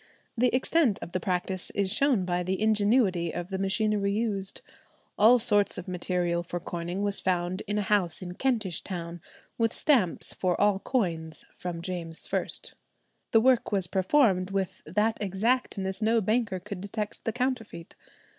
The 0.35 0.47
extent 0.47 0.97
of 1.03 1.11
the 1.11 1.19
practice 1.19 1.69
is 1.75 1.93
shown 1.93 2.25
by 2.25 2.41
the 2.41 2.59
ingenuity 2.59 3.31
of 3.31 3.49
the 3.51 3.59
machinery 3.59 4.11
used. 4.11 4.61
"All 5.15 5.37
sorts 5.37 5.77
of 5.77 5.87
material 5.87 6.41
for 6.41 6.59
coining 6.59 7.03
was 7.03 7.19
found 7.19 7.61
in 7.67 7.77
a 7.77 7.83
house 7.83 8.19
in 8.19 8.33
Kentish 8.33 8.81
town, 8.81 9.21
with 9.59 9.71
stamps 9.71 10.33
for 10.33 10.59
all 10.59 10.79
coins 10.79 11.45
from 11.55 11.83
James 11.83 12.27
I." 12.33 12.47
The 13.29 13.41
work 13.41 13.71
was 13.71 13.85
performed 13.85 14.49
"with 14.49 14.81
that 14.87 15.21
exactness 15.21 16.01
no 16.01 16.19
banker 16.19 16.59
could 16.59 16.81
detect 16.81 17.23
the 17.23 17.31
counterfeit." 17.31 17.93